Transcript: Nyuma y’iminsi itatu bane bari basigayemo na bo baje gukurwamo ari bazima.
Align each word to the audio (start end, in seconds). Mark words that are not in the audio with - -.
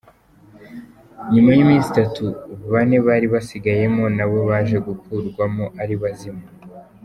Nyuma 1.33 1.49
y’iminsi 1.53 1.87
itatu 1.91 2.25
bane 2.71 2.97
bari 3.07 3.27
basigayemo 3.33 4.05
na 4.17 4.25
bo 4.29 4.39
baje 4.49 4.77
gukurwamo 4.87 5.65
ari 5.81 5.95
bazima. 6.01 6.45